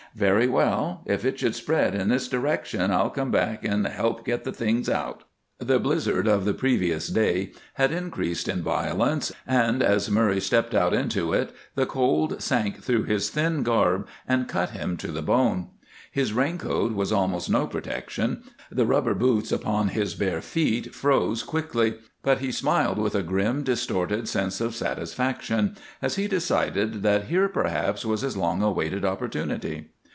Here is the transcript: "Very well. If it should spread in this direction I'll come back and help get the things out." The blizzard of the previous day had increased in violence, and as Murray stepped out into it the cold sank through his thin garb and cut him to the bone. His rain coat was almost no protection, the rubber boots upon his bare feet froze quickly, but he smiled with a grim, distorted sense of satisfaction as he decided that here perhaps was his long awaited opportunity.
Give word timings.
"Very 0.13 0.45
well. 0.49 1.03
If 1.05 1.23
it 1.23 1.39
should 1.39 1.55
spread 1.55 1.95
in 1.95 2.09
this 2.09 2.27
direction 2.27 2.91
I'll 2.91 3.11
come 3.11 3.31
back 3.31 3.63
and 3.63 3.87
help 3.87 4.25
get 4.25 4.43
the 4.43 4.51
things 4.51 4.89
out." 4.89 5.23
The 5.59 5.79
blizzard 5.79 6.27
of 6.27 6.43
the 6.43 6.53
previous 6.53 7.07
day 7.07 7.53
had 7.75 7.93
increased 7.93 8.49
in 8.49 8.61
violence, 8.61 9.31
and 9.47 9.81
as 9.81 10.11
Murray 10.11 10.41
stepped 10.41 10.75
out 10.75 10.93
into 10.93 11.31
it 11.31 11.53
the 11.75 11.85
cold 11.85 12.41
sank 12.41 12.83
through 12.83 13.03
his 13.03 13.29
thin 13.29 13.63
garb 13.63 14.05
and 14.27 14.49
cut 14.49 14.71
him 14.71 14.97
to 14.97 15.13
the 15.13 15.21
bone. 15.21 15.69
His 16.11 16.33
rain 16.33 16.57
coat 16.57 16.91
was 16.91 17.13
almost 17.13 17.49
no 17.49 17.65
protection, 17.65 18.43
the 18.69 18.85
rubber 18.85 19.13
boots 19.13 19.49
upon 19.49 19.87
his 19.89 20.13
bare 20.13 20.41
feet 20.41 20.93
froze 20.93 21.41
quickly, 21.41 21.93
but 22.21 22.39
he 22.39 22.51
smiled 22.51 22.97
with 22.97 23.15
a 23.15 23.23
grim, 23.23 23.63
distorted 23.63 24.27
sense 24.27 24.59
of 24.59 24.75
satisfaction 24.75 25.77
as 26.01 26.17
he 26.17 26.27
decided 26.27 27.01
that 27.01 27.27
here 27.27 27.47
perhaps 27.47 28.03
was 28.03 28.19
his 28.21 28.35
long 28.35 28.61
awaited 28.61 29.05
opportunity. 29.05 29.87